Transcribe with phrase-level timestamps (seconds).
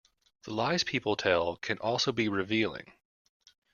[0.45, 2.93] The lies people tell can also be revealing.